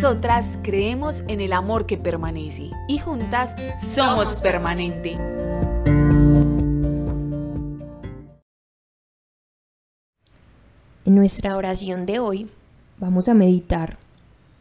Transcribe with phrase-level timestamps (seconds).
[0.00, 5.18] Nosotras creemos en el amor que permanece y juntas somos permanente.
[11.04, 12.48] En nuestra oración de hoy
[12.98, 13.98] vamos a meditar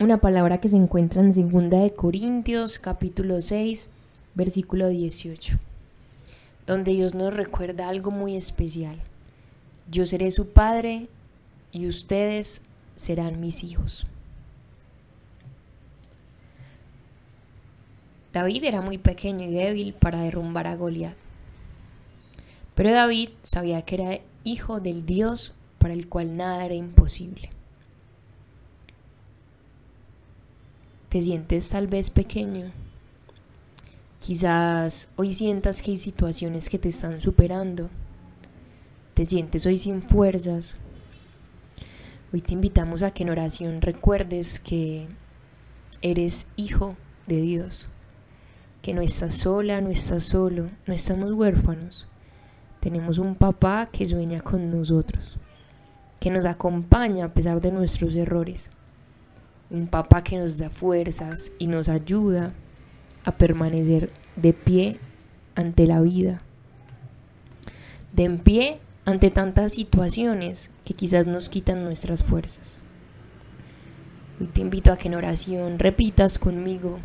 [0.00, 3.90] una palabra que se encuentra en 2 de Corintios capítulo 6
[4.34, 5.58] versículo 18,
[6.66, 8.98] donde Dios nos recuerda algo muy especial.
[9.90, 11.08] Yo seré su padre
[11.70, 12.62] y ustedes
[12.96, 14.06] serán mis hijos.
[18.32, 21.14] David era muy pequeño y débil para derrumbar a Goliat.
[22.74, 27.50] Pero David sabía que era hijo del Dios para el cual nada era imposible.
[31.08, 32.70] ¿Te sientes tal vez pequeño?
[34.20, 37.88] Quizás hoy sientas que hay situaciones que te están superando.
[39.14, 40.76] Te sientes hoy sin fuerzas.
[42.32, 45.08] Hoy te invitamos a que en oración recuerdes que
[46.02, 46.94] eres hijo
[47.26, 47.86] de Dios,
[48.82, 52.06] que no estás sola, no estás solo, no estamos huérfanos.
[52.80, 55.38] Tenemos un papá que sueña con nosotros
[56.20, 58.70] que nos acompaña a pesar de nuestros errores.
[59.70, 62.52] Un papá que nos da fuerzas y nos ayuda
[63.24, 64.98] a permanecer de pie
[65.54, 66.38] ante la vida.
[68.12, 72.80] De en pie ante tantas situaciones que quizás nos quitan nuestras fuerzas.
[74.40, 76.96] Hoy te invito a que en oración repitas conmigo,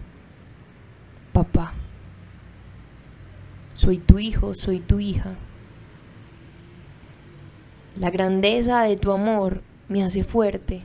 [1.34, 1.74] papá,
[3.74, 5.36] soy tu hijo, soy tu hija.
[7.98, 10.84] La grandeza de tu amor me hace fuerte.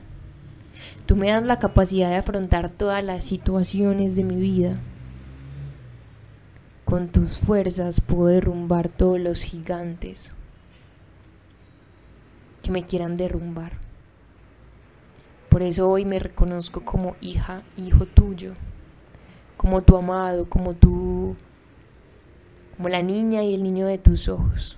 [1.05, 4.75] Tú me das la capacidad de afrontar todas las situaciones de mi vida.
[6.85, 10.31] Con tus fuerzas puedo derrumbar todos los gigantes
[12.63, 13.73] que me quieran derrumbar.
[15.49, 18.53] Por eso hoy me reconozco como hija, hijo tuyo,
[19.59, 21.35] como tu amado, como tú,
[22.77, 24.77] como la niña y el niño de tus ojos.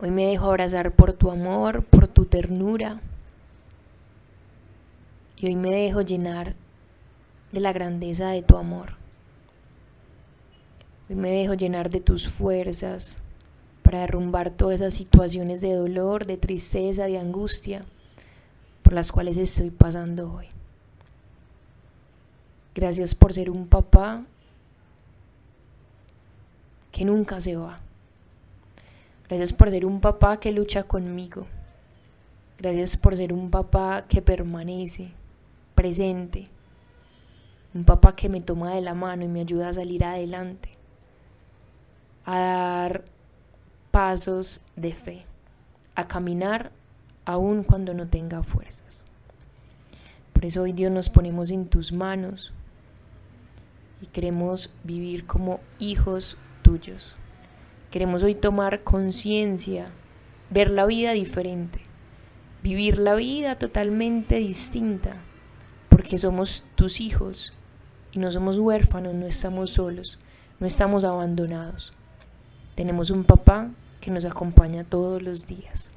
[0.00, 3.00] Hoy me dejo abrazar por tu amor, por tu ternura.
[5.36, 6.56] Y hoy me dejo llenar
[7.52, 8.96] de la grandeza de tu amor.
[11.08, 13.16] Hoy me dejo llenar de tus fuerzas
[13.84, 17.82] para derrumbar todas esas situaciones de dolor, de tristeza, de angustia
[18.82, 20.48] por las cuales estoy pasando hoy.
[22.74, 24.24] Gracias por ser un papá
[26.90, 27.76] que nunca se va.
[29.28, 31.46] Gracias por ser un papá que lucha conmigo.
[32.58, 35.12] Gracias por ser un papá que permanece
[35.74, 36.48] presente.
[37.74, 40.70] Un papá que me toma de la mano y me ayuda a salir adelante.
[42.24, 43.04] A dar
[43.92, 45.26] pasos de fe.
[45.94, 46.72] A caminar
[47.24, 49.04] aun cuando no tenga fuerzas.
[50.32, 52.52] Por eso hoy Dios nos ponemos en tus manos
[54.04, 57.16] y queremos vivir como hijos tuyos.
[57.90, 59.86] Queremos hoy tomar conciencia,
[60.50, 61.80] ver la vida diferente,
[62.62, 65.14] vivir la vida totalmente distinta,
[65.88, 67.54] porque somos tus hijos
[68.12, 70.18] y no somos huérfanos, no estamos solos,
[70.60, 71.94] no estamos abandonados.
[72.74, 73.70] Tenemos un papá
[74.02, 75.88] que nos acompaña todos los días.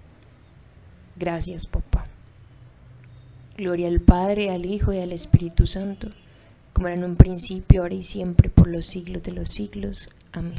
[1.18, 2.06] Gracias, papá.
[3.58, 6.08] Gloria al Padre, al Hijo y al Espíritu Santo,
[6.78, 10.10] como era en un principio, ahora y siempre, por los siglos de los siglos.
[10.32, 10.54] Amén.